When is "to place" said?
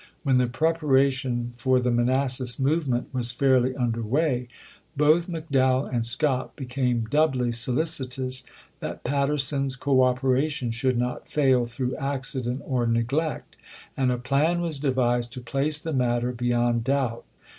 15.33-15.77